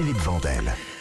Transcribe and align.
Philippe. 0.00 0.16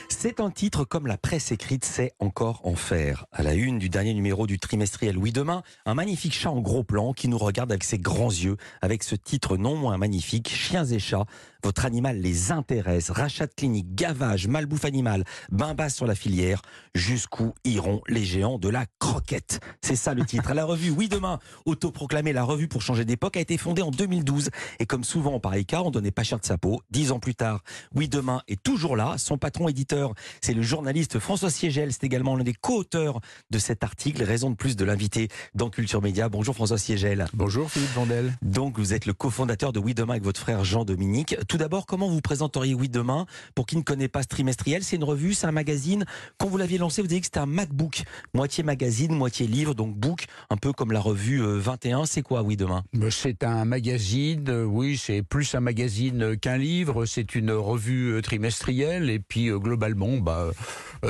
C'est 0.09 0.41
un 0.41 0.49
titre 0.49 0.83
comme 0.83 1.07
la 1.07 1.17
presse 1.17 1.53
écrite 1.53 1.85
sait 1.85 2.11
encore 2.19 2.59
en 2.65 2.75
faire. 2.75 3.27
À 3.31 3.43
la 3.43 3.53
une 3.53 3.79
du 3.79 3.87
dernier 3.87 4.13
numéro 4.13 4.45
du 4.45 4.59
trimestriel 4.59 5.17
Oui 5.17 5.31
Demain, 5.31 5.63
un 5.85 5.93
magnifique 5.93 6.33
chat 6.33 6.49
en 6.49 6.59
gros 6.59 6.83
plan 6.83 7.13
qui 7.13 7.29
nous 7.29 7.37
regarde 7.37 7.71
avec 7.71 7.85
ses 7.85 7.97
grands 7.97 8.29
yeux, 8.29 8.57
avec 8.81 9.03
ce 9.03 9.15
titre 9.15 9.55
non 9.55 9.77
moins 9.77 9.97
magnifique, 9.97 10.49
Chiens 10.49 10.83
et 10.83 10.99
chats. 10.99 11.25
Votre 11.63 11.85
animal 11.85 12.21
les 12.21 12.51
intéresse. 12.51 13.09
Rachat 13.09 13.47
de 13.47 13.53
clinique, 13.53 13.93
gavage, 13.93 14.47
malbouffe 14.47 14.85
animal, 14.85 15.25
bain 15.51 15.73
bas 15.73 15.89
sur 15.89 16.05
la 16.05 16.15
filière. 16.15 16.61
Jusqu'où 16.95 17.53
iront 17.65 18.01
les 18.07 18.23
géants 18.23 18.57
de 18.57 18.69
la 18.69 18.85
croquette? 18.99 19.59
C'est 19.81 19.97
ça 19.97 20.13
le 20.13 20.23
titre. 20.25 20.53
la 20.53 20.63
revue 20.63 20.89
Oui 20.89 21.09
Demain, 21.09 21.39
autoproclamée 21.65 22.31
la 22.31 22.43
revue 22.43 22.69
pour 22.69 22.81
changer 22.81 23.03
d'époque, 23.03 23.35
a 23.35 23.41
été 23.41 23.57
fondée 23.57 23.81
en 23.81 23.91
2012. 23.91 24.49
Et 24.79 24.85
comme 24.85 25.03
souvent 25.03 25.33
en 25.33 25.39
pareil 25.41 25.65
cas, 25.65 25.81
on 25.81 25.91
donnait 25.91 26.11
pas 26.11 26.23
cher 26.23 26.39
de 26.39 26.45
sa 26.45 26.57
peau. 26.57 26.81
Dix 26.91 27.11
ans 27.11 27.19
plus 27.19 27.35
tard, 27.35 27.61
Oui 27.93 28.07
Demain 28.07 28.41
est 28.47 28.61
toujours 28.63 28.95
là. 28.95 29.15
Son 29.17 29.37
patron 29.37 29.67
éditeur, 29.67 30.13
c'est 30.41 30.53
le 30.53 30.61
journaliste 30.61 31.19
François 31.19 31.49
Siegel. 31.49 31.91
C'est 31.91 32.05
également 32.05 32.37
l'un 32.37 32.45
des 32.45 32.53
co-auteurs 32.53 33.19
de 33.49 33.59
cet 33.59 33.83
article. 33.83 34.23
Raison 34.23 34.49
de 34.49 34.55
plus 34.55 34.77
de 34.77 34.85
l'inviter 34.85 35.27
dans 35.55 35.69
Culture 35.69 36.01
Média. 36.01 36.29
Bonjour 36.29 36.55
François 36.55 36.77
Siegel. 36.77 37.25
Bonjour 37.33 37.69
Philippe 37.69 37.93
Vandel. 37.95 38.33
Donc 38.41 38.79
vous 38.79 38.93
êtes 38.93 39.05
le 39.05 39.13
cofondateur 39.13 39.73
de 39.73 39.79
Oui 39.79 39.93
Demain 39.93 40.13
avec 40.13 40.23
votre 40.23 40.39
frère 40.39 40.63
Jean-Dominique. 40.63 41.35
Tout 41.49 41.57
d'abord, 41.57 41.87
comment 41.87 42.07
vous 42.07 42.21
présenteriez 42.21 42.75
Oui 42.75 42.89
Demain 42.89 43.25
Pour 43.55 43.65
qui 43.65 43.75
ne 43.75 43.81
connaît 43.81 44.07
pas 44.07 44.21
ce 44.21 44.27
trimestriel, 44.27 44.83
c'est 44.83 44.97
une 44.97 45.03
revue, 45.03 45.33
c'est 45.33 45.47
un 45.47 45.51
magazine. 45.51 46.05
Quand 46.37 46.47
vous 46.47 46.57
l'aviez 46.57 46.77
lancé, 46.77 47.01
vous 47.01 47.07
dit 47.07 47.19
que 47.19 47.25
c'était 47.25 47.39
un 47.39 47.47
MacBook, 47.47 48.03
moitié 48.35 48.63
magazine, 48.63 49.15
moitié 49.15 49.47
livre, 49.47 49.73
donc 49.73 49.95
book, 49.95 50.25
un 50.51 50.57
peu 50.57 50.73
comme 50.73 50.91
la 50.91 50.99
revue 50.99 51.41
21. 51.41 52.01
Euh, 52.01 52.05
c'est 52.05 52.21
quoi 52.21 52.43
Oui 52.43 52.55
Demain? 52.55 52.83
Bah, 52.93 53.07
C'est 53.09 53.43
un 53.43 53.65
magazine, 53.65 54.47
euh, 54.47 54.63
oui, 54.63 54.95
c'est 54.95 55.23
plus 55.23 55.55
un 55.55 55.59
magazine 55.59 56.37
qu'un 56.37 56.57
livre, 56.57 57.07
c'est 57.07 57.33
une 57.33 57.51
revue 57.51 58.11
euh, 58.11 58.21
trimestrielle. 58.21 59.09
Et 59.09 59.17
puis 59.17 59.49
globalement, 59.49 60.17
bah, 60.17 60.51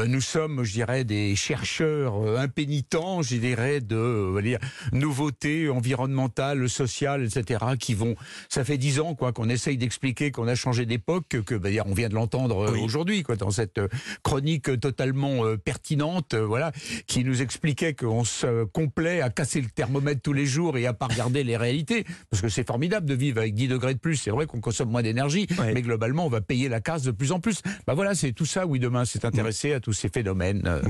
nous 0.08 0.22
sommes, 0.22 0.64
je 0.64 0.74
dirais, 0.74 1.04
des 1.04 1.36
chercheurs 1.36 2.38
impénitents, 2.38 3.22
je 3.22 3.38
dirais, 3.38 3.82
de 3.82 4.40
dire, 4.42 4.60
nouveautés 4.92 5.70
environnementales, 5.70 6.70
sociales, 6.70 7.26
etc., 7.26 7.66
qui 7.80 7.94
vont. 7.94 8.16
Ça 8.50 8.64
fait 8.64 8.78
dix 8.78 9.00
ans 9.00 9.16
quoi 9.16 9.34
qu'on 9.34 9.50
essaye 9.50 9.78
d'expliquer 9.78 10.32
qu'on 10.32 10.48
a 10.48 10.56
changé 10.56 10.86
d'époque 10.86 11.42
que, 11.46 11.56
bah, 11.56 11.70
on 11.86 11.94
vient 11.94 12.10
de 12.10 12.16
l'entendre 12.16 12.70
euh, 12.70 12.78
aujourd'hui, 12.78 13.24
quoi, 13.24 13.36
dans 13.36 13.52
cette 13.52 13.78
euh, 13.78 13.88
chronique 14.24 14.80
totalement 14.80 15.46
euh, 15.46 15.58
pertinente, 15.58 16.36
voilà, 16.36 16.72
qui 17.08 17.24
nous 17.24 17.42
expliquait 17.42 17.94
qu'on 17.94 18.24
se 18.24 18.66
complaît 18.66 19.22
à 19.22 19.30
casser 19.30 19.62
le 19.62 19.70
thermomètre 19.70 20.22
tous 20.22 20.34
les 20.34 20.46
jours 20.46 20.78
et 20.78 20.86
à 20.86 20.94
pas 20.94 21.08
regarder 21.08 21.44
les 21.44 21.58
réalités, 21.58 22.06
parce 22.30 22.42
que 22.42 22.50
c'est 22.50 22.66
formidable 22.66 23.06
de 23.06 23.14
vivre 23.14 23.40
avec 23.40 23.54
10 23.54 23.68
degrés 23.68 23.94
de 23.94 24.00
plus. 24.00 24.16
C'est 24.16 24.32
vrai 24.32 24.46
qu'on 24.46 24.60
consomme 24.60 24.90
moins 24.90 25.04
d'énergie, 25.04 25.48
mais 25.74 25.82
globalement, 25.82 26.26
on 26.26 26.30
va 26.30 26.42
payer 26.42 26.70
la 26.70 26.82
casse 26.82 27.04
de 27.04 27.12
plus 27.12 27.32
en 27.32 27.40
plus. 27.40 27.62
Bah 27.88 27.94
voilà, 27.94 28.16
c'est 28.16 28.32
tout 28.32 28.46
ça. 28.46 28.66
Oui, 28.66 28.80
demain, 28.80 29.06
s'est 29.06 29.26
intéressé 29.26 29.74
à 29.74 29.79
tous 29.80 29.94
ces 29.94 30.10
phénomènes. 30.10 30.82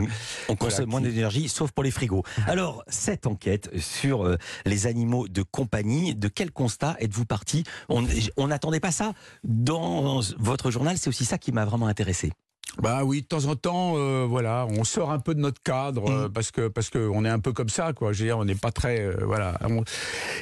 On 0.47 0.55
consomme 0.55 0.89
moins 0.89 1.01
d'énergie, 1.01 1.49
sauf 1.49 1.71
pour 1.71 1.83
les 1.83 1.91
frigos. 1.91 2.23
Alors, 2.47 2.83
cette 2.87 3.27
enquête 3.27 3.69
sur 3.79 4.37
les 4.65 4.87
animaux 4.87 5.27
de 5.27 5.43
compagnie, 5.43 6.15
de 6.15 6.27
quel 6.27 6.51
constat 6.51 6.95
êtes-vous 6.99 7.25
parti? 7.25 7.63
On 7.87 8.47
n'attendait 8.47 8.79
pas 8.79 8.91
ça 8.91 9.13
dans 9.43 10.21
votre 10.37 10.71
journal, 10.71 10.97
c'est 10.97 11.09
aussi 11.09 11.25
ça 11.25 11.37
qui 11.37 11.51
m'a 11.51 11.65
vraiment 11.65 11.87
intéressé. 11.87 12.31
Bah 12.77 13.03
oui, 13.03 13.21
de 13.21 13.27
temps 13.27 13.45
en 13.45 13.55
temps, 13.55 13.95
euh, 13.97 14.25
voilà, 14.29 14.65
on 14.69 14.83
sort 14.83 15.11
un 15.11 15.19
peu 15.19 15.33
de 15.33 15.39
notre 15.39 15.61
cadre 15.61 16.09
mm. 16.09 16.13
euh, 16.13 16.29
parce 16.29 16.51
que 16.51 16.67
parce 16.67 16.89
que 16.89 16.99
on 16.99 17.25
est 17.25 17.29
un 17.29 17.39
peu 17.39 17.51
comme 17.51 17.67
ça, 17.69 17.93
quoi. 17.93 18.13
Je 18.13 18.19
veux 18.19 18.25
dire, 18.25 18.37
on 18.37 18.45
n'est 18.45 18.55
pas 18.55 18.71
très, 18.71 19.01
euh, 19.01 19.17
voilà. 19.25 19.59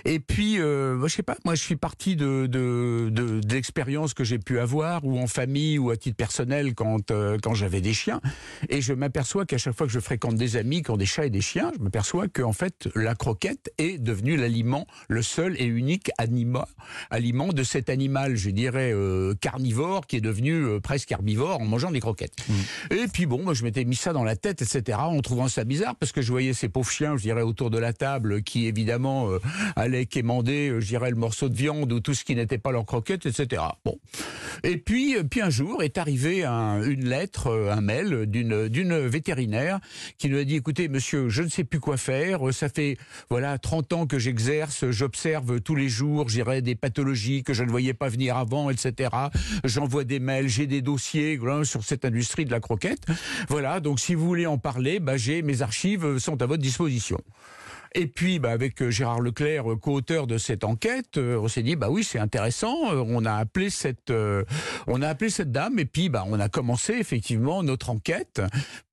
Et 0.05 0.19
puis, 0.19 0.57
je 0.57 1.07
sais 1.07 1.23
pas, 1.23 1.37
moi, 1.45 1.55
je 1.55 1.63
suis 1.63 1.77
parti 1.77 2.15
de 2.15 2.45
de 2.45 3.39
d'expériences 3.39 4.13
que 4.13 4.23
j'ai 4.23 4.39
pu 4.39 4.59
avoir 4.59 5.03
ou 5.05 5.17
en 5.17 5.27
famille 5.27 5.79
ou 5.79 5.89
à 5.89 5.97
titre 5.97 6.17
personnel 6.17 6.75
quand 6.75 7.11
quand 7.41 7.53
j'avais 7.53 7.81
des 7.81 7.93
chiens, 7.93 8.21
et 8.69 8.81
je 8.81 8.93
m'aperçois 8.93 9.45
qu'à 9.45 9.57
chaque 9.57 9.75
fois 9.75 9.87
que 9.87 9.93
je 9.93 9.99
fréquente 9.99 10.35
des 10.35 10.57
amis 10.57 10.83
qui 10.83 10.91
ont 10.91 10.97
des 10.97 11.05
chats 11.05 11.25
et 11.25 11.29
des 11.29 11.41
chiens, 11.41 11.71
je 11.77 11.83
m'aperçois 11.83 12.27
que 12.27 12.41
en 12.41 12.53
fait 12.53 12.89
la 12.95 13.15
croquette 13.15 13.71
est 13.77 13.97
devenue 13.97 14.35
l'aliment, 14.35 14.85
le 15.07 15.21
seul 15.21 15.59
et 15.59 15.65
unique 15.65 16.11
aliment 16.17 16.67
aliment 17.09 17.47
de 17.47 17.63
cet 17.63 17.89
animal, 17.89 18.35
je 18.35 18.49
dirais 18.49 18.93
carnivore, 19.41 20.05
qui 20.07 20.17
est 20.17 20.21
devenu 20.21 20.79
presque 20.81 21.11
herbivore 21.11 21.61
en 21.61 21.65
mangeant 21.65 21.91
des 21.91 21.99
croquettes. 21.99 22.26
Et 22.91 23.07
puis 23.11 23.25
bon, 23.25 23.43
moi 23.43 23.53
je 23.53 23.63
m'étais 23.63 23.85
mis 23.85 23.95
ça 23.95 24.13
dans 24.13 24.23
la 24.23 24.35
tête, 24.35 24.61
etc., 24.61 24.97
en 25.01 25.21
trouvant 25.21 25.47
ça 25.47 25.63
bizarre, 25.63 25.95
parce 25.95 26.11
que 26.11 26.21
je 26.21 26.31
voyais 26.31 26.53
ces 26.53 26.69
pauvres 26.69 26.89
chiens, 26.89 27.17
je 27.17 27.23
dirais, 27.23 27.41
autour 27.41 27.69
de 27.69 27.77
la 27.77 27.93
table, 27.93 28.43
qui 28.43 28.67
évidemment 28.67 29.29
euh, 29.29 29.39
allaient 29.75 30.05
quémander, 30.05 30.69
euh, 30.69 30.79
je 30.79 30.87
dirais, 30.87 31.09
le 31.09 31.15
morceau 31.15 31.49
de 31.49 31.55
viande 31.55 31.91
ou 31.91 31.99
tout 31.99 32.13
ce 32.13 32.23
qui 32.23 32.35
n'était 32.35 32.57
pas 32.57 32.71
leur 32.71 32.85
croquette, 32.85 33.25
etc. 33.25 33.61
Bon. 33.85 33.99
Et 34.63 34.77
puis, 34.77 35.17
euh, 35.17 35.23
puis 35.23 35.41
un 35.41 35.49
jour 35.49 35.83
est 35.83 35.97
arrivé 35.97 36.45
une 36.45 37.07
lettre, 37.07 37.69
un 37.71 37.81
mail 37.81 38.25
d'une 38.27 38.67
d'une 38.67 38.97
vétérinaire 39.07 39.79
qui 40.17 40.29
nous 40.29 40.37
a 40.37 40.43
dit, 40.43 40.55
écoutez, 40.55 40.87
monsieur, 40.87 41.29
je 41.29 41.43
ne 41.43 41.49
sais 41.49 41.63
plus 41.63 41.79
quoi 41.79 41.97
faire, 41.97 42.53
ça 42.53 42.69
fait 42.69 42.97
voilà 43.29 43.57
30 43.57 43.93
ans 43.93 44.07
que 44.07 44.19
j'exerce, 44.19 44.89
j'observe 44.89 45.61
tous 45.61 45.75
les 45.75 45.89
jours, 45.89 46.29
j'irai 46.29 46.61
des 46.61 46.75
pathologies 46.75 47.43
que 47.43 47.53
je 47.53 47.63
ne 47.63 47.69
voyais 47.69 47.93
pas 47.93 48.09
venir 48.09 48.37
avant, 48.37 48.69
etc. 48.69 49.09
J'envoie 49.63 50.03
des 50.03 50.19
mails, 50.19 50.47
j'ai 50.47 50.67
des 50.67 50.81
dossiers 50.81 51.37
sur 51.63 51.83
cette 51.83 52.05
industrie 52.07 52.45
de 52.45 52.51
la 52.51 52.59
croquette. 52.59 53.05
Voilà, 53.49 53.79
donc 53.79 53.99
si 53.99 54.15
vous 54.15 54.25
voulez 54.25 54.47
en 54.47 54.57
parler, 54.57 54.99
bah, 54.99 55.17
j'ai 55.17 55.41
mes 55.41 55.61
archives 55.61 56.05
euh, 56.05 56.19
sont 56.19 56.41
à 56.41 56.45
votre 56.45 56.61
disposition. 56.61 57.19
Et 57.95 58.07
puis, 58.07 58.39
bah, 58.39 58.51
avec 58.51 58.81
euh, 58.81 58.89
Gérard 58.89 59.21
Leclerc, 59.21 59.71
euh, 59.71 59.75
co-auteur 59.75 60.27
de 60.27 60.37
cette 60.37 60.63
enquête, 60.63 61.17
on 61.17 61.47
s'est 61.47 61.63
dit, 61.63 61.75
bah 61.75 61.89
oui, 61.89 62.03
c'est 62.03 62.19
intéressant. 62.19 62.75
On 62.91 63.25
a 63.25 63.33
appelé 63.33 63.69
cette, 63.69 64.11
on 64.87 65.01
a 65.01 65.07
appelé 65.07 65.29
cette 65.29 65.51
dame, 65.51 65.79
et 65.79 65.85
puis, 65.85 66.09
bah, 66.09 66.25
on 66.27 66.39
a 66.39 66.49
commencé 66.49 66.93
effectivement 66.93 67.63
notre 67.63 67.89
enquête 67.89 68.41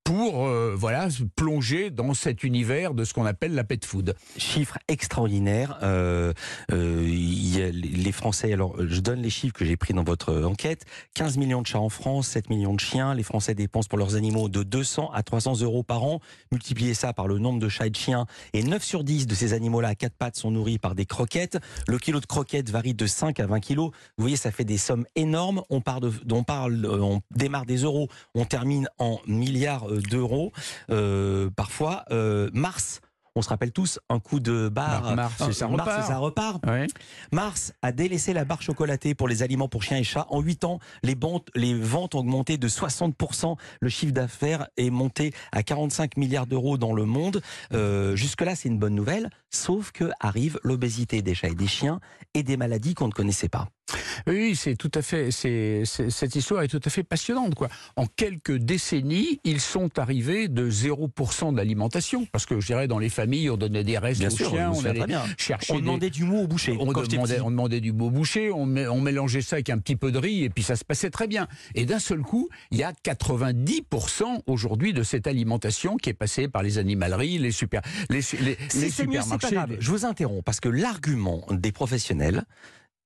pour 0.05 0.45
euh, 0.45 0.75
voilà 0.77 1.07
plonger 1.35 1.89
dans 1.89 2.13
cet 2.13 2.43
univers 2.43 2.93
de 2.93 3.03
ce 3.03 3.13
qu'on 3.13 3.25
appelle 3.25 3.55
la 3.55 3.63
pet 3.63 3.83
food. 3.83 4.15
Chiffre 4.37 4.77
extraordinaire. 4.87 5.79
Euh, 5.81 6.31
euh, 6.71 7.01
les 7.01 8.11
Français, 8.11 8.53
alors 8.53 8.75
je 8.87 9.01
donne 9.01 9.21
les 9.21 9.31
chiffres 9.31 9.55
que 9.55 9.65
j'ai 9.65 9.75
pris 9.75 9.95
dans 9.95 10.03
votre 10.03 10.43
enquête. 10.43 10.85
15 11.15 11.37
millions 11.37 11.63
de 11.63 11.67
chats 11.67 11.79
en 11.79 11.89
France, 11.89 12.27
7 12.27 12.51
millions 12.51 12.75
de 12.75 12.79
chiens. 12.79 13.15
Les 13.15 13.23
Français 13.23 13.55
dépensent 13.55 13.89
pour 13.89 13.97
leurs 13.97 14.15
animaux 14.15 14.47
de 14.47 14.61
200 14.61 15.09
à 15.11 15.23
300 15.23 15.61
euros 15.61 15.81
par 15.81 16.03
an. 16.03 16.19
Multipliez 16.51 16.93
ça 16.93 17.11
par 17.11 17.27
le 17.27 17.39
nombre 17.39 17.59
de 17.59 17.67
chats 17.67 17.87
et 17.87 17.89
de 17.89 17.95
chiens. 17.95 18.27
Et 18.53 18.61
9 18.61 18.83
sur 18.83 19.03
10 19.03 19.25
de 19.25 19.33
ces 19.33 19.53
animaux-là 19.53 19.89
à 19.89 19.95
quatre 19.95 20.15
pattes 20.15 20.35
sont 20.35 20.51
nourris 20.51 20.77
par 20.77 20.93
des 20.93 21.07
croquettes. 21.07 21.57
Le 21.87 21.97
kilo 21.97 22.19
de 22.19 22.27
croquettes 22.27 22.69
varie 22.69 22.93
de 22.93 23.07
5 23.07 23.39
à 23.39 23.47
20 23.47 23.59
kilos. 23.59 23.89
Vous 24.17 24.21
voyez, 24.21 24.37
ça 24.37 24.51
fait 24.51 24.65
des 24.65 24.77
sommes 24.77 25.05
énormes. 25.15 25.63
On, 25.71 25.77
on, 25.77 26.43
parle, 26.43 26.85
on 26.85 27.21
démarre 27.35 27.65
des 27.65 27.77
euros, 27.77 28.07
on 28.35 28.45
termine 28.45 28.87
en 28.99 29.19
milliards 29.25 29.94
d'euros. 30.01 30.51
Euh, 30.89 31.49
parfois, 31.55 32.05
euh, 32.11 32.49
Mars 32.53 33.01
on 33.37 33.41
se 33.41 33.49
rappelle 33.49 33.73
tous 33.73 33.99
un 34.09 34.19
coup 34.19 34.39
de 34.39 34.69
barre. 34.69 35.13
Mars, 35.13 35.33
c'est 35.37 35.51
ça, 35.51 35.67
repart. 36.17 36.63
Mars 37.33 37.73
a 37.81 37.91
délaissé 37.91 38.33
la 38.33 38.45
barre 38.45 38.61
chocolatée 38.61 39.13
pour 39.13 39.27
les 39.27 39.43
aliments 39.43 39.67
pour 39.67 39.83
chiens 39.83 39.97
et 39.97 40.03
chats. 40.03 40.25
En 40.29 40.39
8 40.39 40.63
ans, 40.63 40.79
les, 41.03 41.17
les 41.53 41.73
ventes 41.73 42.15
ont 42.15 42.19
augmenté 42.19 42.57
de 42.57 42.67
60%. 42.69 43.57
Le 43.81 43.89
chiffre 43.89 44.13
d'affaires 44.13 44.67
est 44.77 44.89
monté 44.89 45.33
à 45.51 45.63
45 45.63 46.15
milliards 46.15 46.47
d'euros 46.47 46.77
dans 46.77 46.93
le 46.93 47.03
monde. 47.03 47.41
Euh, 47.73 48.15
jusque-là, 48.15 48.55
c'est 48.55 48.69
une 48.69 48.79
bonne 48.79 48.95
nouvelle, 48.95 49.29
sauf 49.49 49.91
que 49.91 50.11
arrive 50.21 50.57
l'obésité 50.63 51.21
des 51.21 51.35
chats 51.35 51.49
et 51.49 51.55
des 51.55 51.67
chiens 51.67 51.99
et 52.33 52.43
des 52.43 52.55
maladies 52.55 52.93
qu'on 52.93 53.07
ne 53.07 53.13
connaissait 53.13 53.49
pas. 53.49 53.67
Oui, 54.27 54.55
c'est 54.55 54.75
tout 54.75 54.91
à 54.93 55.01
fait. 55.01 55.31
C'est, 55.31 55.83
cette 55.85 56.35
histoire 56.35 56.63
est 56.63 56.67
tout 56.67 56.81
à 56.83 56.89
fait 56.89 57.03
passionnante, 57.03 57.55
quoi. 57.55 57.69
En 57.95 58.05
quelques 58.05 58.57
décennies, 58.57 59.39
ils 59.43 59.61
sont 59.61 59.99
arrivés 59.99 60.47
de 60.47 60.69
0% 60.69 61.55
d'alimentation, 61.55 62.25
parce 62.31 62.45
que 62.45 62.59
je 62.59 62.67
dirais 62.67 62.87
dans 62.87 62.99
les 62.99 63.09
familles, 63.09 63.49
on 63.49 63.57
donnait 63.57 63.83
des 63.83 63.97
restes 63.97 64.23
aux 64.23 64.29
chiens, 64.35 64.71
on 64.73 64.85
allait 64.85 65.05
chercher. 65.37 65.73
On 65.73 65.79
demandait 65.79 66.09
du 66.09 66.23
mou 66.23 66.41
au 66.41 66.47
boucher. 66.47 66.75
On 66.79 66.85
demandait, 66.85 67.39
on 67.39 67.51
demandait, 67.51 67.81
du 67.81 67.91
mou 67.91 68.05
au 68.07 68.09
boucher, 68.09 68.51
on, 68.51 68.63
on, 68.63 69.01
mélangeait 69.01 69.41
ça 69.41 69.57
avec 69.57 69.69
un 69.69 69.77
petit 69.77 69.95
peu 69.95 70.11
de 70.11 70.17
riz, 70.17 70.43
et 70.43 70.49
puis 70.49 70.63
ça 70.63 70.75
se 70.75 70.83
passait 70.83 71.09
très 71.09 71.27
bien. 71.27 71.47
Et 71.75 71.85
d'un 71.85 71.99
seul 71.99 72.21
coup, 72.21 72.49
il 72.71 72.77
y 72.77 72.83
a 72.83 72.91
90% 72.91 74.41
aujourd'hui 74.47 74.93
de 74.93 75.03
cette 75.03 75.27
alimentation 75.27 75.97
qui 75.97 76.09
est 76.09 76.13
passée 76.13 76.47
par 76.47 76.63
les 76.63 76.77
animaleries, 76.77 77.37
les 77.37 77.51
super, 77.51 77.81
les, 78.09 78.21
les, 78.39 78.57
les 78.75 78.89
supermarchés. 78.89 79.57
Je 79.79 79.91
vous 79.91 80.05
interromps 80.05 80.43
parce 80.43 80.59
que 80.59 80.69
l'argument 80.69 81.45
des 81.51 81.71
professionnels, 81.71 82.45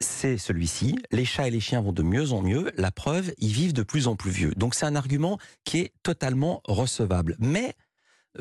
c'est 0.02 0.38
celui-ci. 0.38 0.98
Les 1.12 1.26
chats 1.26 1.48
et 1.48 1.52
les 1.52 1.60
chiens 1.60 1.82
vont 1.82 1.92
de 1.92 2.04
mieux 2.04 2.32
en 2.32 2.42
mieux. 2.42 2.72
La 2.78 2.92
preuve, 2.92 3.34
ils 3.38 3.52
vivent 3.52 3.74
de 3.74 3.84
plus 3.84 4.08
en 4.08 4.16
plus 4.16 4.32
vieux. 4.32 4.54
Donc 4.56 4.76
c'est 4.76 4.86
un 4.86 4.96
argument 4.96 5.38
qui 5.66 5.80
est 5.80 5.94
totalement 6.04 6.62
recevable. 6.66 7.36
Mais 7.40 7.76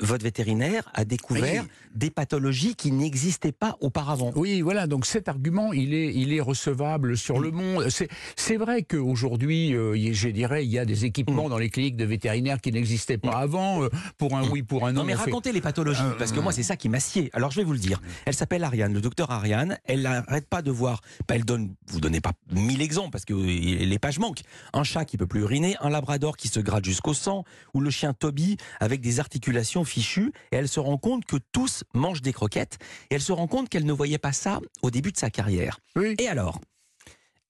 votre 0.01 0.25
vétérinaire 0.25 0.91
a 0.95 1.05
découvert 1.05 1.65
des 1.95 2.11
pathologies 2.11 2.75
qui 2.75 2.93
n'existaient 2.93 3.53
pas 3.53 3.77
auparavant. 3.81 4.33
Oui, 4.37 4.61
voilà. 4.61 4.87
Donc 4.87 5.07
cet 5.07 5.29
argument, 5.29 5.73
il 5.73 5.95
est, 5.95 6.15
il 6.15 6.33
est 6.33 6.41
recevable 6.41 7.17
sur 7.17 7.41
le 7.41 7.51
monde. 7.51 7.89
C'est 8.37 8.57
vrai 8.57 8.83
qu'aujourd'hui, 8.83 9.75
euh, 9.75 9.97
je 10.13 10.29
dirais, 10.29 10.65
il 10.65 10.71
y 10.71 10.79
a 10.79 10.85
des 10.85 11.05
équipements 11.05 11.47
mm. 11.47 11.51
dans 11.51 11.59
les 11.59 11.71
cliniques 11.71 11.97
de 11.97 12.05
vétérinaires 12.05 12.61
qui 12.61 12.73
n'existaient 12.73 13.19
pas 13.19 13.39
mm. 13.39 13.43
avant. 13.43 13.83
Euh, 13.83 13.89
pour 14.17 14.37
un 14.37 14.43
mm. 14.43 14.51
oui, 14.51 14.63
pour 14.63 14.87
un 14.87 14.93
non. 14.93 15.01
Non, 15.01 15.07
mais 15.07 15.15
racontez 15.15 15.53
les 15.53 15.61
pathologies, 15.61 16.03
euh, 16.03 16.19
parce 16.19 16.33
que 16.33 16.41
moi, 16.41 16.53
c'est 16.53 16.63
ça 16.63 16.77
qui 16.77 16.89
m'assied. 16.89 17.31
Alors, 17.33 17.51
je 17.51 17.57
vais 17.57 17.65
vous 17.65 17.73
le 17.73 17.79
dire. 17.79 18.01
Elle 18.27 18.35
s'appelle 18.35 18.65
Ariane, 18.65 18.93
le 18.93 19.01
docteur 19.01 19.31
Ariane. 19.31 19.79
Elle 19.85 20.03
n'arrête 20.03 20.49
pas 20.49 20.63
de 20.63 20.71
voir. 20.71 21.01
Bah, 21.27 21.35
elle 21.35 21.45
donne, 21.45 21.75
vous 21.89 22.01
donnez 22.01 22.21
pas 22.21 22.33
mille 22.53 22.83
exemples, 22.83 23.11
parce 23.11 23.25
que 23.25 23.35
les 23.35 23.99
pages 23.99 24.19
manquent. 24.19 24.43
Un 24.73 24.85
chat 24.85 25.05
qui 25.05 25.17
peut 25.17 25.27
plus 25.27 25.41
uriner, 25.41 25.77
un 25.81 25.91
labrador 25.91 26.37
qui 26.37 26.49
se 26.49 26.61
gratte 26.61 26.85
jusqu'au 26.85 27.15
sang, 27.15 27.45
ou 27.75 27.81
le 27.81 27.91
chien 27.91 28.13
Toby 28.13 28.57
avec 28.81 29.01
des 29.01 29.21
articulations 29.21 29.85
fichues. 29.89 30.33
Et 30.53 30.57
elle 30.57 30.69
se 30.69 30.79
rend 30.79 30.99
compte 30.99 31.25
que 31.25 31.37
tous 31.53 31.83
mangent 31.95 32.23
des 32.23 32.33
croquettes. 32.33 32.79
Et 33.11 33.17
elle 33.17 33.21
se 33.23 33.33
rend 33.33 33.49
compte 33.49 33.69
qu'elle 33.69 33.85
ne 33.87 33.93
voyait 33.93 34.19
pas 34.19 34.33
ça 34.33 34.61
au 34.83 34.91
début 34.91 35.11
de 35.11 35.17
sa 35.19 35.31
carrière. 35.31 35.81
Et 36.19 36.29
alors 36.29 36.61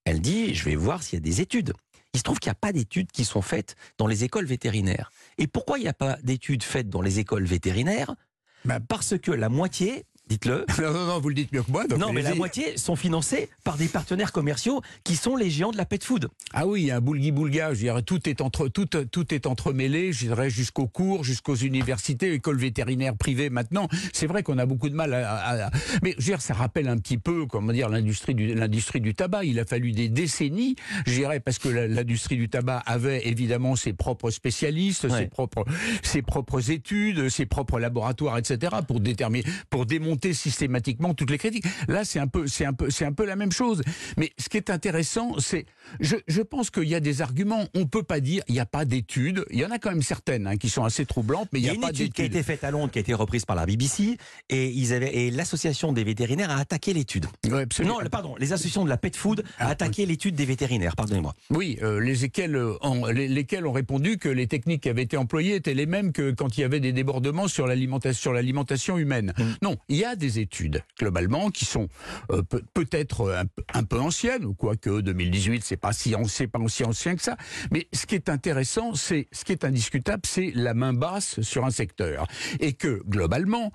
Elle 0.05 0.21
dit, 0.21 0.55
je 0.55 0.65
vais 0.65 0.75
voir 0.75 1.03
s'il 1.03 1.17
y 1.17 1.21
a 1.21 1.23
des 1.23 1.41
études. 1.41 1.73
Il 2.13 2.17
se 2.17 2.23
trouve 2.23 2.39
qu'il 2.39 2.49
n'y 2.49 2.53
a 2.53 2.55
pas 2.55 2.71
d'études 2.73 3.11
qui 3.11 3.23
sont 3.23 3.43
faites 3.43 3.75
dans 3.99 4.07
les 4.07 4.23
écoles 4.23 4.45
vétérinaires. 4.45 5.11
Et 5.37 5.45
pourquoi 5.45 5.77
il 5.77 5.83
n'y 5.83 5.87
a 5.87 5.93
pas 5.93 6.17
d'études 6.23 6.63
faites 6.63 6.89
dans 6.89 7.01
les 7.03 7.19
écoles 7.19 7.45
vétérinaires? 7.45 8.15
Bah, 8.65 8.79
Parce 8.79 9.17
que 9.19 9.31
la 9.31 9.49
moitié 9.49 10.05
Dites-le. 10.29 10.65
Non, 10.79 10.93
non, 10.93 11.05
non, 11.07 11.19
vous 11.19 11.29
le 11.29 11.35
dites 11.35 11.51
mieux 11.51 11.61
que 11.63 11.71
moi. 11.71 11.83
non, 11.97 12.13
mais 12.13 12.21
la 12.21 12.35
moitié 12.35 12.77
sont 12.77 12.95
financés 12.95 13.49
par 13.63 13.75
des 13.75 13.87
partenaires 13.87 14.31
commerciaux 14.31 14.81
qui 15.03 15.15
sont 15.15 15.35
les 15.35 15.49
géants 15.49 15.71
de 15.71 15.77
la 15.77 15.85
pet 15.85 16.01
food. 16.03 16.29
Ah 16.53 16.65
oui, 16.65 16.89
un 16.89 17.01
boulgui-boulga, 17.01 17.73
je 17.73 17.79
dirais, 17.79 18.01
tout 18.01 18.29
est, 18.29 18.41
entre, 18.41 18.67
tout, 18.67 18.85
tout 18.85 19.33
est 19.33 19.45
entremêlé, 19.45 20.13
je 20.13 20.27
dirais, 20.27 20.49
jusqu'aux 20.49 20.87
cours, 20.87 21.23
jusqu'aux 21.23 21.55
universités, 21.55 22.33
écoles 22.33 22.57
vétérinaires 22.57 23.17
privées 23.17 23.49
maintenant. 23.49 23.89
C'est 24.13 24.27
vrai 24.27 24.43
qu'on 24.43 24.57
a 24.57 24.65
beaucoup 24.65 24.89
de 24.89 24.95
mal 24.95 25.13
à, 25.13 25.69
Mais 26.01 26.15
je 26.17 26.25
dire, 26.25 26.41
ça 26.41 26.53
rappelle 26.53 26.87
un 26.87 26.97
petit 26.97 27.17
peu, 27.17 27.45
comment 27.45 27.73
dire, 27.73 27.89
l'industrie 27.89 28.35
du, 28.35 28.53
l'industrie 28.53 29.01
du 29.01 29.15
tabac. 29.15 29.43
Il 29.43 29.59
a 29.59 29.65
fallu 29.65 29.91
des 29.91 30.09
décennies, 30.09 30.75
je 31.07 31.13
dirais, 31.13 31.39
parce 31.39 31.57
que 31.57 31.67
l'industrie 31.67 32.37
du 32.37 32.47
tabac 32.47 32.83
avait 32.85 33.27
évidemment 33.27 33.75
ses 33.75 33.93
propres 33.93 34.29
spécialistes, 34.29 35.09
ses, 35.09 35.27
propres, 35.27 35.65
ses 36.03 36.21
propres 36.21 36.71
études, 36.71 37.29
ses 37.29 37.45
propres 37.45 37.79
laboratoires, 37.79 38.37
etc., 38.37 38.77
pour 38.87 38.99
déterminer, 38.99 39.43
pour 39.69 39.85
démontrer 39.85 40.18
systématiquement 40.33 41.13
toutes 41.13 41.31
les 41.31 41.37
critiques. 41.37 41.65
Là, 41.87 42.03
c'est 42.03 42.19
un 42.19 42.27
peu, 42.27 42.47
c'est 42.47 42.65
un 42.65 42.73
peu, 42.73 42.89
c'est 42.89 43.05
un 43.05 43.13
peu 43.13 43.25
la 43.25 43.35
même 43.35 43.51
chose. 43.51 43.81
Mais 44.17 44.31
ce 44.37 44.49
qui 44.49 44.57
est 44.57 44.69
intéressant, 44.69 45.39
c'est, 45.39 45.65
je, 45.99 46.15
je 46.27 46.41
pense 46.41 46.69
qu'il 46.69 46.87
y 46.87 46.95
a 46.95 46.99
des 46.99 47.21
arguments. 47.21 47.65
On 47.75 47.85
peut 47.85 48.03
pas 48.03 48.19
dire, 48.19 48.43
il 48.47 48.53
n'y 48.53 48.59
a 48.59 48.65
pas 48.65 48.85
d'études. 48.85 49.45
Il 49.51 49.59
y 49.59 49.65
en 49.65 49.71
a 49.71 49.79
quand 49.79 49.89
même 49.89 50.01
certaines 50.01 50.47
hein, 50.47 50.57
qui 50.57 50.69
sont 50.69 50.83
assez 50.83 51.05
troublantes, 51.05 51.49
mais 51.51 51.59
il 51.59 51.63
n'y 51.63 51.69
a, 51.69 51.73
a, 51.73 51.75
pas 51.75 51.91
d'études. 51.91 52.13
qui 52.13 52.21
a 52.21 52.25
été 52.25 52.43
faite 52.43 52.63
à 52.63 52.71
Londres, 52.71 52.91
qui 52.91 52.99
a 52.99 53.01
été 53.01 53.13
reprise 53.13 53.45
par 53.45 53.55
la 53.55 53.65
BBC, 53.65 54.17
et 54.49 54.69
ils 54.69 54.93
avaient, 54.93 55.15
et 55.15 55.31
l'association 55.31 55.93
des 55.93 56.03
vétérinaires 56.03 56.51
a 56.51 56.57
attaqué 56.57 56.93
l'étude. 56.93 57.25
non, 57.83 57.99
pardon, 58.11 58.35
les 58.37 58.53
associations 58.53 58.83
de 58.83 58.89
la 58.89 58.97
pet 58.97 59.15
food 59.15 59.43
a 59.57 59.67
ah, 59.67 59.69
attaqué 59.69 60.05
l'étude 60.05 60.35
des 60.35 60.45
vétérinaires. 60.45 60.95
Pardonnez-moi. 60.95 61.35
Oui, 61.49 61.77
euh, 61.81 61.99
lesquels, 61.99 62.55
euh, 62.55 62.77
ont, 62.81 63.05
lesquels 63.07 63.65
ont 63.65 63.71
répondu 63.71 64.17
que 64.17 64.29
les 64.29 64.47
techniques 64.47 64.83
qui 64.83 64.89
avaient 64.89 65.03
été 65.03 65.17
employées 65.17 65.55
étaient 65.55 65.73
les 65.73 65.85
mêmes 65.85 66.11
que 66.11 66.31
quand 66.31 66.57
il 66.57 66.61
y 66.61 66.63
avait 66.63 66.79
des 66.79 66.91
débordements 66.91 67.47
sur 67.47 67.67
l'alimentation 67.67 68.97
humaine. 68.97 69.33
Mm. 69.37 69.43
Non, 69.61 69.75
il 69.87 69.97
y 69.97 70.05
a 70.05 70.08
des 70.15 70.39
études 70.39 70.83
globalement 70.97 71.49
qui 71.49 71.65
sont 71.65 71.87
euh, 72.31 72.41
peut-être 72.73 73.43
un, 73.73 73.83
peu 73.83 73.99
anciennes, 73.99 74.55
quoique 74.55 75.01
2018 75.01 75.63
c'est 75.63 75.77
pas 75.77 75.93
si 75.93 76.13
pas 76.51 76.59
aussi 76.59 76.83
ancien 76.83 77.15
que 77.15 77.21
ça. 77.21 77.37
Mais 77.71 77.87
ce 77.93 78.05
qui 78.05 78.15
est 78.15 78.29
intéressant, 78.29 78.93
c'est 78.95 79.27
ce 79.31 79.45
qui 79.45 79.51
est 79.51 79.63
indiscutable, 79.63 80.21
c'est 80.25 80.51
la 80.55 80.73
main 80.73 80.93
basse 80.93 81.41
sur 81.41 81.65
un 81.65 81.71
secteur 81.71 82.27
et 82.59 82.73
que 82.73 83.01
globalement 83.07 83.71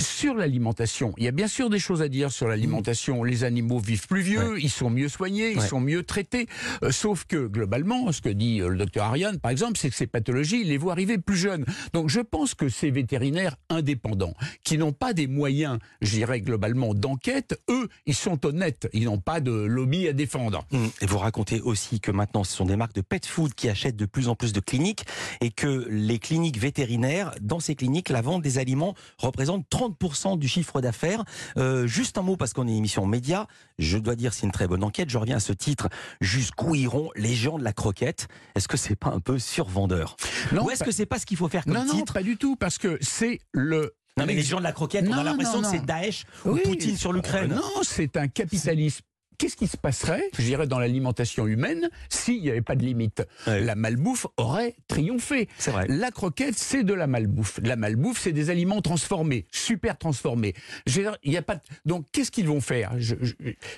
sur 0.00 0.34
l'alimentation, 0.34 1.12
il 1.16 1.24
y 1.24 1.28
a 1.28 1.32
bien 1.32 1.48
sûr 1.48 1.70
des 1.70 1.78
choses 1.78 2.02
à 2.02 2.08
dire 2.08 2.32
sur 2.32 2.48
l'alimentation. 2.48 3.22
Les 3.24 3.44
animaux 3.44 3.78
vivent 3.78 4.06
plus 4.06 4.22
vieux, 4.22 4.60
ils 4.60 4.70
sont 4.70 4.90
mieux 4.90 5.08
soignés, 5.08 5.52
ils 5.52 5.62
sont 5.62 5.80
mieux 5.80 6.02
traités. 6.02 6.46
Euh, 6.82 6.90
sauf 6.90 7.24
que 7.24 7.46
globalement, 7.46 8.10
ce 8.12 8.20
que 8.20 8.28
dit 8.28 8.60
euh, 8.60 8.68
le 8.68 8.78
docteur 8.78 9.04
Ariane, 9.04 9.38
par 9.38 9.50
exemple, 9.50 9.78
c'est 9.78 9.90
que 9.90 9.96
ces 9.96 10.06
pathologies, 10.06 10.62
ils 10.62 10.68
les 10.68 10.78
voient 10.78 10.92
arriver 10.92 11.18
plus 11.18 11.36
jeunes. 11.36 11.64
Donc 11.92 12.08
je 12.08 12.20
pense 12.20 12.54
que 12.54 12.68
ces 12.68 12.90
vétérinaires 12.90 13.56
indépendants, 13.68 14.34
qui 14.64 14.78
n'ont 14.78 14.92
pas 14.92 15.12
des 15.12 15.26
moyens, 15.26 15.78
je 16.00 16.12
dirais 16.12 16.40
globalement, 16.40 16.94
d'enquête, 16.94 17.60
eux, 17.68 17.88
ils 18.06 18.14
sont 18.14 18.44
honnêtes. 18.46 18.88
Ils 18.92 19.04
n'ont 19.04 19.18
pas 19.20 19.40
de 19.40 19.52
lobby 19.52 20.08
à 20.08 20.12
défendre. 20.12 20.64
Mmh. 20.70 20.86
Et 21.02 21.06
vous 21.06 21.18
racontez 21.18 21.60
aussi 21.60 22.00
que 22.00 22.10
maintenant, 22.10 22.44
ce 22.44 22.54
sont 22.54 22.64
des 22.64 22.76
marques 22.76 22.94
de 22.94 23.00
pet 23.00 23.24
food 23.24 23.54
qui 23.54 23.68
achètent 23.68 23.96
de 23.96 24.06
plus 24.06 24.28
en 24.28 24.34
plus 24.34 24.52
de 24.52 24.60
cliniques 24.60 25.04
et 25.40 25.50
que 25.50 25.86
les 25.88 26.18
cliniques 26.18 26.58
vétérinaires, 26.58 27.32
dans 27.40 27.60
ces 27.60 27.74
cliniques, 27.74 28.08
la 28.08 28.22
vente 28.22 28.42
des 28.42 28.58
aliments 28.58 28.94
représente 29.18 29.68
30 29.68 29.89
du 30.36 30.48
chiffre 30.48 30.80
d'affaires. 30.80 31.24
Euh, 31.56 31.86
juste 31.86 32.18
un 32.18 32.22
mot 32.22 32.36
parce 32.36 32.52
qu'on 32.52 32.68
est 32.68 32.74
émission 32.74 33.06
média. 33.06 33.46
Je 33.78 33.98
dois 33.98 34.16
dire 34.16 34.32
c'est 34.32 34.46
une 34.46 34.52
très 34.52 34.66
bonne 34.66 34.84
enquête. 34.84 35.10
Je 35.10 35.18
reviens 35.18 35.36
à 35.36 35.40
ce 35.40 35.52
titre. 35.52 35.88
Jusqu'où 36.20 36.74
iront 36.74 37.10
les 37.16 37.34
gens 37.34 37.58
de 37.58 37.64
la 37.64 37.72
croquette? 37.72 38.28
Est-ce 38.54 38.68
que 38.68 38.76
c'est 38.76 38.96
pas 38.96 39.10
un 39.10 39.20
peu 39.20 39.38
survendeur? 39.38 40.16
Non, 40.52 40.64
Ou 40.64 40.70
est-ce 40.70 40.84
que 40.84 40.92
c'est 40.92 41.06
pas 41.06 41.18
ce 41.18 41.26
qu'il 41.26 41.36
faut 41.36 41.48
faire 41.48 41.64
comme 41.64 41.74
non, 41.74 41.82
titre? 41.82 41.96
Non, 41.96 42.04
pas 42.04 42.22
du 42.22 42.36
tout 42.36 42.56
parce 42.56 42.78
que 42.78 42.98
c'est 43.00 43.40
le 43.52 43.94
non, 44.16 44.26
mais 44.26 44.34
les 44.34 44.42
gens 44.42 44.58
de 44.58 44.64
la 44.64 44.72
croquette, 44.72 45.06
on 45.08 45.12
a 45.12 45.22
l'impression 45.22 45.62
que 45.62 45.68
c'est 45.68 45.84
Daesh 45.84 46.24
ou 46.44 46.56
Poutine 46.56 46.96
sur 46.96 47.12
l'Ukraine. 47.12 47.54
Non, 47.54 47.82
c'est 47.82 48.16
un 48.16 48.28
capitalisme 48.28 49.02
qu'est-ce 49.40 49.56
qui 49.56 49.66
se 49.66 49.78
passerait, 49.78 50.28
je 50.38 50.42
dirais, 50.42 50.66
dans 50.66 50.78
l'alimentation 50.78 51.46
humaine 51.46 51.88
s'il 52.10 52.42
n'y 52.42 52.50
avait 52.50 52.60
pas 52.60 52.76
de 52.76 52.84
limite? 52.84 53.26
La 53.46 53.74
malbouffe 53.74 54.26
aurait 54.36 54.76
triomphé. 54.86 55.48
Vrai. 55.66 55.86
La 55.88 56.10
croquette, 56.10 56.58
c'est 56.58 56.84
de 56.84 56.92
la 56.92 57.06
malbouffe. 57.06 57.58
La 57.62 57.76
malbouffe, 57.76 58.20
c'est 58.20 58.32
des 58.32 58.50
aliments 58.50 58.82
transformés, 58.82 59.46
super 59.50 59.96
transformés. 59.96 60.54
il 60.86 61.32
y 61.32 61.38
a 61.38 61.42
pas. 61.42 61.56
Donc, 61.86 62.04
qu'est-ce 62.12 62.30
qu'ils 62.30 62.48
vont 62.48 62.60
faire 62.60 62.92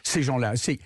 Ces 0.03 0.25
gens-là, 0.25 0.57
c'est 0.57 0.81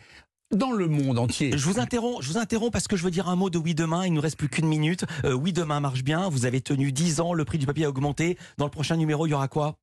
dans 0.54 0.72
le 0.72 0.88
monde 0.88 1.18
entier. 1.18 1.56
Je 1.56 1.64
vous 1.64 1.80
interromps, 1.80 2.22
je 2.22 2.30
vous 2.30 2.38
interromps 2.38 2.70
parce 2.70 2.86
que 2.86 2.96
je 2.96 3.02
veux 3.02 3.10
dire 3.10 3.28
un 3.28 3.36
mot 3.36 3.48
de 3.48 3.58
Oui 3.58 3.74
Demain. 3.74 4.04
Il 4.04 4.10
ne 4.10 4.16
nous 4.16 4.20
reste 4.20 4.36
plus 4.36 4.50
qu'une 4.50 4.68
minute. 4.68 5.06
Euh, 5.24 5.32
oui 5.32 5.54
Demain 5.54 5.80
marche 5.80 6.04
bien. 6.04 6.28
Vous 6.28 6.44
avez 6.44 6.60
tenu 6.60 6.92
10 6.92 7.20
ans. 7.20 7.32
Le 7.32 7.46
prix 7.46 7.56
du 7.56 7.64
papier 7.64 7.86
a 7.86 7.88
augmenté. 7.88 8.36
Dans 8.58 8.66
le 8.66 8.70
prochain 8.70 8.96
numéro, 8.96 9.26
il 9.26 9.30
y 9.30 9.34
aura 9.34 9.48
quoi? 9.48 9.78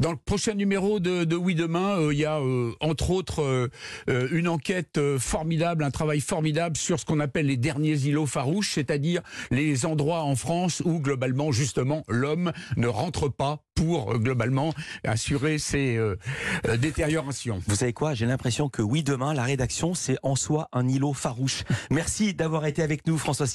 Dans 0.00 0.10
le 0.10 0.16
prochain 0.16 0.54
numéro 0.54 1.00
de, 1.00 1.34
Oui 1.36 1.54
Demain, 1.54 1.98
euh, 1.98 2.12
il 2.12 2.18
y 2.18 2.24
a 2.24 2.38
euh, 2.38 2.72
entre 2.80 3.10
autres 3.10 3.42
euh, 4.08 4.28
une 4.32 4.48
enquête 4.48 5.00
formidable, 5.18 5.84
un 5.84 5.90
travail 5.90 6.20
formidable 6.20 6.76
sur 6.76 6.98
ce 6.98 7.04
qu'on 7.04 7.20
appelle 7.20 7.46
les 7.46 7.56
derniers 7.56 7.96
îlots 8.06 8.26
farouches, 8.26 8.72
c'est-à-dire 8.74 9.22
les 9.50 9.86
endroits 9.86 10.22
en 10.22 10.36
France 10.36 10.82
où 10.84 11.00
globalement 11.00 11.52
justement 11.52 12.04
l'homme 12.08 12.52
ne 12.76 12.86
rentre 12.86 13.28
pas 13.28 13.60
pour 13.74 14.16
globalement 14.18 14.72
assurer 15.02 15.58
ses 15.58 15.98
détériorations. 16.78 17.60
Vous 17.66 17.74
savez 17.74 17.92
quoi? 17.92 18.14
J'ai 18.14 18.24
l'impression 18.24 18.68
que 18.68 18.82
Oui 18.82 19.02
Demain, 19.02 19.34
la 19.34 19.42
rédaction, 19.42 19.94
c'est 19.94 20.16
en 20.22 20.36
soi 20.36 20.68
un 20.72 20.86
îlot 20.86 21.12
farouche. 21.12 21.64
Merci 21.90 22.34
d'avoir 22.34 22.66
été 22.66 22.82
avec 22.82 23.04
nous, 23.08 23.18
François 23.18 23.48
Siégel. 23.48 23.54